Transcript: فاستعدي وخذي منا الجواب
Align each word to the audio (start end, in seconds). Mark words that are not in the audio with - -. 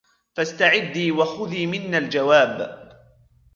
فاستعدي 0.33 1.11
وخذي 1.11 1.65
منا 1.67 1.97
الجواب 1.97 2.79